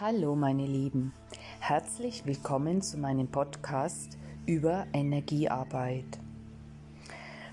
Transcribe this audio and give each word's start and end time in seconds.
Hallo 0.00 0.34
meine 0.34 0.66
Lieben, 0.66 1.12
herzlich 1.60 2.26
willkommen 2.26 2.82
zu 2.82 2.98
meinem 2.98 3.28
Podcast 3.28 4.18
über 4.44 4.88
Energiearbeit. 4.92 6.18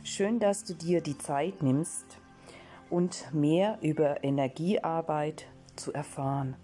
Schön, 0.04 0.40
dass 0.40 0.64
du 0.64 0.74
dir 0.74 1.02
die 1.02 1.20
Zeit 1.20 1.62
nimmst 1.62 2.18
und 2.90 3.32
mehr 3.32 3.78
über 3.84 4.24
Energiearbeit 4.24 5.46
zu 5.76 5.94
erfahren. 5.94 6.56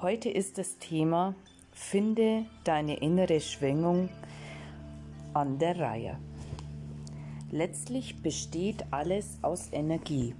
Heute 0.00 0.30
ist 0.30 0.58
das 0.58 0.78
Thema 0.78 1.34
Finde 1.72 2.46
deine 2.62 2.98
innere 2.98 3.40
Schwingung 3.40 4.10
an 5.34 5.58
der 5.58 5.80
Reihe. 5.80 6.20
Letztlich 7.50 8.22
besteht 8.22 8.84
alles 8.92 9.40
aus 9.42 9.72
Energie. 9.72 10.36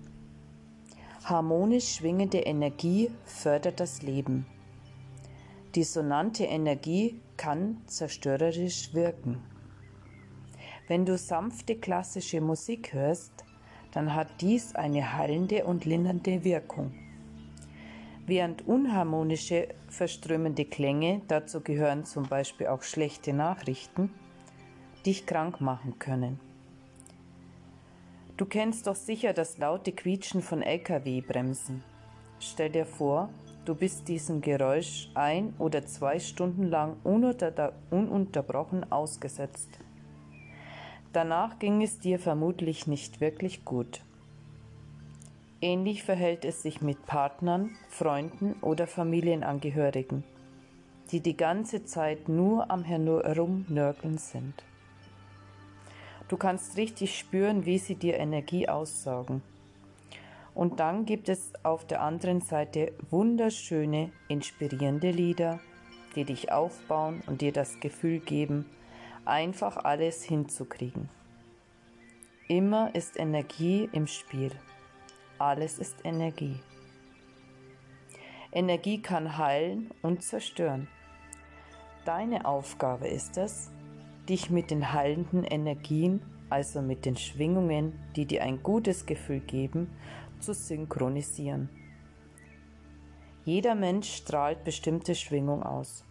Harmonisch 1.25 1.95
schwingende 1.95 2.41
Energie 2.41 3.09
fördert 3.25 3.79
das 3.79 4.03
Leben. 4.03 4.45
Dissonante 5.77 6.45
Energie 6.45 7.21
kann 7.37 7.81
zerstörerisch 7.87 8.93
wirken. 8.93 9.41
Wenn 10.89 11.07
du 11.07 11.17
sanfte 11.17 11.77
klassische 11.77 12.41
Musik 12.41 12.93
hörst, 12.93 13.45
dann 13.93 14.17
hat 14.17 14.41
dies 14.41 14.75
eine 14.75 15.17
heilende 15.17 15.65
und 15.65 15.85
lindernde 15.85 16.43
Wirkung. 16.43 16.93
Während 18.27 18.67
unharmonische, 18.67 19.69
verströmende 19.89 20.65
Klänge, 20.65 21.23
dazu 21.29 21.61
gehören 21.61 22.05
zum 22.05 22.25
Beispiel 22.25 22.67
auch 22.67 22.83
schlechte 22.83 23.33
Nachrichten, 23.33 24.13
dich 25.07 25.25
krank 25.25 25.61
machen 25.61 26.01
können. 26.01 26.41
Du 28.37 28.47
kennst 28.47 28.87
doch 28.87 28.97
sicher 28.97 29.35
das 29.35 29.59
laute 29.59 29.93
Quietschen 29.93 30.41
von 30.41 30.63
Lkw-Bremsen. 30.63 31.85
Stell 32.41 32.71
dir 32.71 32.87
vor, 32.87 33.29
du 33.67 33.75
bist 33.75 34.09
diesem 34.09 34.41
Geräusch 34.41 35.11
ein 35.15 35.55
oder 35.59 35.85
zwei 35.87 36.19
Stunden 36.19 36.65
lang 36.65 36.97
ununterbrochen 37.05 38.91
ausgesetzt. 38.91 39.69
Danach 41.13 41.59
ging 41.59 41.83
es 41.83 41.99
dir 41.99 42.19
vermutlich 42.19 42.87
nicht 42.87 43.21
wirklich 43.21 43.67
gut. 43.67 44.01
Ähnlich 45.61 46.03
verhält 46.03 46.47
es 46.47 46.63
sich 46.63 46.81
mit 46.81 47.05
Partnern, 47.05 47.77
Freunden 47.91 48.55
oder 48.63 48.87
Familienangehörigen, 48.87 50.25
die 51.13 51.21
die 51.21 51.37
ganze 51.37 51.85
Zeit 51.85 52.31
nur 52.31 52.71
am 52.71 52.83
Herumnörgeln 52.83 54.17
sind. 54.17 54.65
Du 56.33 56.39
kannst 56.39 56.79
richtig 56.79 57.19
spüren, 57.19 57.67
wie 57.67 57.77
sie 57.77 57.95
dir 57.95 58.17
Energie 58.17 58.67
aussaugen. 58.67 59.43
Und 60.55 60.81
dann 60.81 61.05
gibt 61.05 61.29
es 61.29 61.53
auf 61.63 61.87
der 61.87 62.01
anderen 62.01 62.41
Seite 62.41 62.95
wunderschöne, 63.11 64.11
inspirierende 64.29 65.11
Lieder, 65.11 65.61
die 66.17 66.25
dich 66.25 66.51
aufbauen 66.51 67.23
und 67.27 67.43
dir 67.43 67.53
das 67.53 67.81
Gefühl 67.81 68.19
geben, 68.19 68.65
einfach 69.27 69.77
alles 69.77 70.23
hinzukriegen. 70.23 71.11
Immer 72.49 72.95
ist 72.95 73.19
Energie 73.19 73.91
im 73.93 74.07
Spiel. 74.07 74.53
Alles 75.39 75.79
ist 75.79 75.97
Energie. 76.03 76.59
Energie 78.53 79.03
kann 79.03 79.37
heilen 79.37 79.91
und 80.01 80.23
zerstören. 80.23 80.89
Deine 82.07 82.47
Aufgabe 82.47 83.07
ist 83.07 83.37
es, 83.37 83.71
dich 84.29 84.51
mit 84.51 84.71
den 84.71 84.93
heilenden 84.93 85.45
Energien, 85.45 86.23
also 86.51 86.83
mit 86.83 87.05
den 87.05 87.17
Schwingungen, 87.17 87.99
die 88.17 88.27
dir 88.27 88.43
ein 88.43 88.63
gutes 88.63 89.07
Gefühl 89.07 89.41
geben, 89.41 89.91
zu 90.41 90.55
synchronisieren. 90.55 91.69
Jeder 93.45 93.75
Mensch 93.75 94.15
strahlt 94.15 94.65
bestimmte 94.65 95.15
Schwingung 95.15 95.63
aus. 95.63 96.05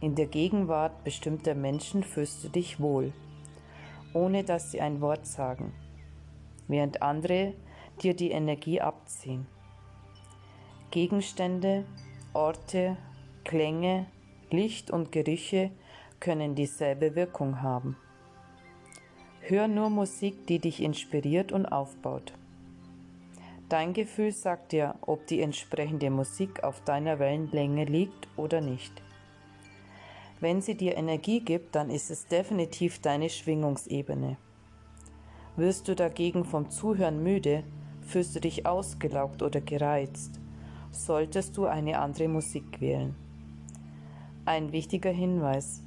In 0.00 0.14
der 0.16 0.26
Gegenwart 0.26 1.04
bestimmter 1.04 1.54
Menschen 1.54 2.02
fühlst 2.02 2.44
du 2.44 2.48
dich 2.48 2.80
wohl, 2.80 3.12
ohne 4.12 4.44
dass 4.44 4.72
sie 4.72 4.80
ein 4.80 5.00
Wort 5.00 5.26
sagen, 5.26 5.72
während 6.68 7.00
andere 7.00 7.54
dir 8.02 8.14
die 8.14 8.32
Energie 8.32 8.80
abziehen. 8.80 9.46
Gegenstände, 10.90 11.84
Orte, 12.34 12.96
Klänge, 13.44 14.06
Licht 14.50 14.90
und 14.90 15.12
Gerüche 15.12 15.70
können 16.22 16.54
dieselbe 16.54 17.16
Wirkung 17.16 17.62
haben. 17.62 17.96
Hör 19.40 19.66
nur 19.66 19.90
Musik, 19.90 20.46
die 20.46 20.60
dich 20.60 20.80
inspiriert 20.80 21.50
und 21.50 21.66
aufbaut. 21.66 22.32
Dein 23.68 23.92
Gefühl 23.92 24.30
sagt 24.30 24.70
dir, 24.70 24.94
ob 25.00 25.26
die 25.26 25.40
entsprechende 25.40 26.10
Musik 26.10 26.62
auf 26.62 26.80
deiner 26.82 27.18
Wellenlänge 27.18 27.86
liegt 27.86 28.28
oder 28.36 28.60
nicht. 28.60 29.02
Wenn 30.38 30.62
sie 30.62 30.76
dir 30.76 30.96
Energie 30.96 31.40
gibt, 31.40 31.74
dann 31.74 31.90
ist 31.90 32.08
es 32.08 32.28
definitiv 32.28 33.00
deine 33.00 33.28
Schwingungsebene. 33.28 34.36
Wirst 35.56 35.88
du 35.88 35.96
dagegen 35.96 36.44
vom 36.44 36.70
Zuhören 36.70 37.24
müde, 37.24 37.64
fühlst 38.00 38.36
du 38.36 38.40
dich 38.40 38.64
ausgelaugt 38.64 39.42
oder 39.42 39.60
gereizt, 39.60 40.38
solltest 40.92 41.56
du 41.56 41.66
eine 41.66 41.98
andere 41.98 42.28
Musik 42.28 42.80
wählen. 42.80 43.16
Ein 44.44 44.70
wichtiger 44.70 45.10
Hinweis. 45.10 45.82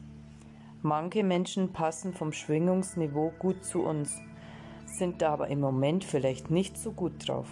Manche 0.85 1.23
Menschen 1.23 1.73
passen 1.73 2.13
vom 2.13 2.31
Schwingungsniveau 2.31 3.33
gut 3.39 3.65
zu 3.65 3.81
uns, 3.81 4.21
sind 4.85 5.23
aber 5.23 5.47
im 5.47 5.59
Moment 5.59 6.03
vielleicht 6.03 6.51
nicht 6.51 6.77
so 6.77 6.91
gut 6.91 7.27
drauf. 7.27 7.47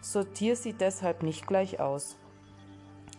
Sortier 0.00 0.56
sie 0.56 0.72
deshalb 0.72 1.22
nicht 1.22 1.46
gleich 1.46 1.78
aus. 1.78 2.16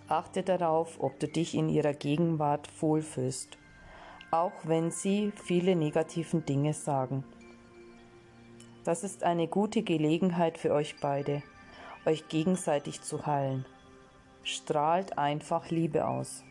Achte 0.09 0.43
darauf, 0.43 1.01
ob 1.01 1.21
du 1.21 1.29
dich 1.29 1.55
in 1.55 1.69
ihrer 1.69 1.93
Gegenwart 1.93 2.69
wohlfühlst, 2.81 3.57
auch 4.29 4.51
wenn 4.63 4.91
sie 4.91 5.31
viele 5.45 5.77
negativen 5.77 6.45
Dinge 6.45 6.73
sagen. 6.73 7.23
Das 8.83 9.05
ist 9.05 9.23
eine 9.23 9.47
gute 9.47 9.83
Gelegenheit 9.83 10.57
für 10.57 10.73
euch 10.73 10.99
beide, 10.99 11.43
euch 12.05 12.27
gegenseitig 12.27 13.03
zu 13.03 13.25
heilen. 13.25 13.63
Strahlt 14.43 15.17
einfach 15.17 15.69
Liebe 15.69 16.05
aus. 16.05 16.43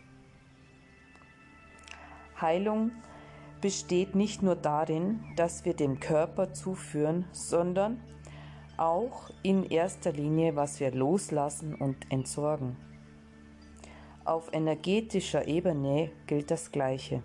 Heilung 2.42 2.91
besteht 3.62 4.16
nicht 4.16 4.42
nur 4.42 4.56
darin, 4.56 5.20
dass 5.36 5.64
wir 5.64 5.75
dem 5.75 6.00
Körper 6.00 6.53
zuführen, 6.53 7.25
sondern 7.30 8.03
auch 8.76 9.30
in 9.42 9.64
erster 9.64 10.12
Linie, 10.12 10.56
was 10.56 10.81
wir 10.81 10.91
loslassen 10.91 11.75
und 11.75 11.97
entsorgen. 12.10 12.76
Auf 14.25 14.52
energetischer 14.52 15.47
Ebene 15.47 16.10
gilt 16.26 16.50
das 16.50 16.72
Gleiche. 16.72 17.22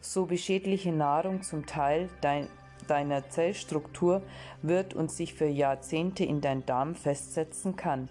So 0.00 0.28
wie 0.28 0.38
schädliche 0.38 0.92
Nahrung 0.92 1.42
zum 1.42 1.66
Teil 1.66 2.08
dein, 2.20 2.48
deiner 2.88 3.28
Zellstruktur 3.30 4.22
wird 4.62 4.94
und 4.94 5.10
sich 5.10 5.34
für 5.34 5.46
Jahrzehnte 5.46 6.24
in 6.24 6.40
dein 6.40 6.66
Darm 6.66 6.94
festsetzen 6.94 7.76
kann, 7.76 8.08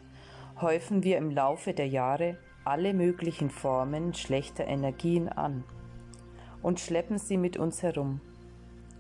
häufen 0.62 1.04
wir 1.04 1.18
im 1.18 1.30
Laufe 1.32 1.74
der 1.74 1.88
Jahre 1.88 2.38
alle 2.64 2.94
möglichen 2.94 3.50
Formen 3.50 4.14
schlechter 4.14 4.66
Energien 4.66 5.30
an 5.30 5.64
und 6.68 6.82
schleppen 6.82 7.18
sie 7.18 7.38
mit 7.38 7.56
uns 7.56 7.82
herum, 7.82 8.20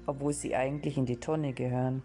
obwohl 0.05 0.31
sie 0.31 0.55
eigentlich 0.55 0.97
in 0.97 1.05
die 1.05 1.19
Tonne 1.19 1.51
gehören. 1.51 2.01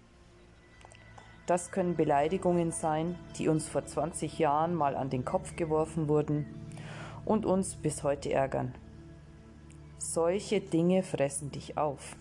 Das 1.46 1.70
können 1.70 1.94
Beleidigungen 1.94 2.72
sein, 2.72 3.14
die 3.38 3.46
uns 3.46 3.68
vor 3.68 3.86
20 3.86 4.40
Jahren 4.40 4.74
mal 4.74 4.96
an 4.96 5.08
den 5.08 5.24
Kopf 5.24 5.54
geworfen 5.54 6.08
wurden 6.08 6.46
und 7.24 7.46
uns 7.46 7.76
bis 7.76 8.02
heute 8.02 8.32
ärgern. 8.32 8.74
Solche 9.98 10.60
Dinge 10.60 11.04
fressen 11.04 11.52
dich 11.52 11.78
auf. 11.78 12.16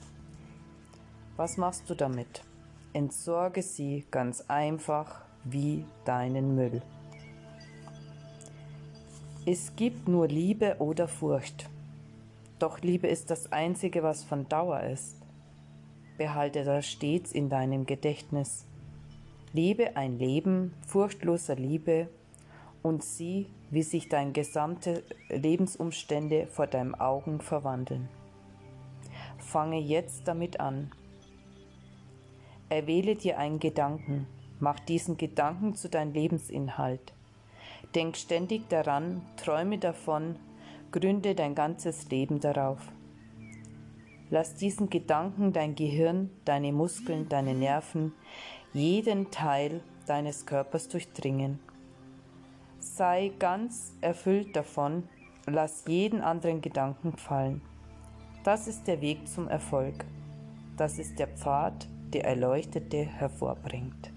Was 1.36 1.58
machst 1.58 1.90
du 1.90 1.96
damit? 1.96 2.44
Entsorge 2.94 3.64
sie 3.64 4.06
ganz 4.12 4.46
einfach 4.50 5.26
wie 5.46 5.84
deinen 6.06 6.54
Müll. 6.54 6.84
Es 9.48 9.76
gibt 9.76 10.08
nur 10.08 10.28
Liebe 10.28 10.76
oder 10.78 11.08
Furcht. 11.08 11.72
Doch 12.62 12.80
Liebe 12.82 13.08
ist 13.08 13.32
das 13.32 13.52
Einzige, 13.52 14.04
was 14.04 14.24
von 14.24 14.48
Dauer 14.48 14.82
ist. 14.82 15.18
Behalte 16.20 16.64
das 16.64 16.86
stets 16.86 17.32
in 17.32 17.50
deinem 17.50 17.88
Gedächtnis. 17.88 18.68
Lebe 19.52 19.98
ein 19.98 20.20
Leben 20.20 20.76
furchtloser 20.86 21.56
Liebe 21.56 22.08
und 22.84 23.04
sieh, 23.04 23.48
wie 23.72 23.82
sich 23.82 24.10
deine 24.10 24.32
gesamte 24.32 25.02
Lebensumstände 25.30 26.46
vor 26.46 26.68
deinen 26.68 26.94
Augen 26.94 27.42
verwandeln. 27.42 28.10
Fange 29.40 29.80
jetzt 29.80 30.28
damit 30.28 30.60
an. 30.60 30.92
Erwähle 32.70 33.16
dir 33.16 33.40
einen 33.40 33.58
Gedanken, 33.58 34.28
mach 34.60 34.80
diesen 34.80 35.18
Gedanken 35.18 35.74
zu 35.74 35.90
deinem 35.90 36.14
Lebensinhalt. 36.14 37.12
Denk 37.96 38.18
ständig 38.18 38.70
daran, 38.70 39.24
träume 39.36 39.80
davon, 39.80 40.36
Gründe 40.92 41.36
dein 41.36 41.56
ganzes 41.56 42.10
Leben 42.10 42.40
darauf. 42.40 42.80
Lass 44.30 44.56
diesen 44.56 44.90
Gedanken 44.90 45.54
dein 45.54 45.76
Gehirn, 45.76 46.30
deine 46.46 46.72
Muskeln, 46.72 47.28
deine 47.30 47.54
Nerven, 47.54 48.14
jeden 48.74 49.32
Teil 49.32 49.82
deines 50.06 50.46
Körpers 50.46 50.88
durchdringen. 50.88 51.60
Sei 52.80 53.32
ganz 53.40 53.94
erfüllt 54.02 54.56
davon, 54.56 55.08
lass 55.46 55.86
jeden 55.88 56.22
anderen 56.22 56.62
Gedanken 56.62 57.14
fallen. 57.18 57.62
Das 58.44 58.68
ist 58.68 58.88
der 58.88 59.02
Weg 59.02 59.28
zum 59.28 59.48
Erfolg. 59.48 60.06
Das 60.78 60.98
ist 60.98 61.20
der 61.20 61.28
Pfad, 61.28 61.88
der 62.14 62.26
Erleuchtete 62.26 63.06
hervorbringt. 63.06 64.12